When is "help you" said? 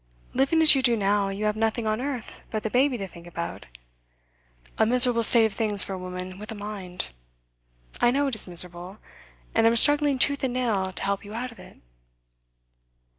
11.03-11.35